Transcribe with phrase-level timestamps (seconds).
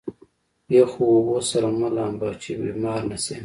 [0.77, 3.37] يخو اوبو سره مه لامبه چې بيمار نه شې.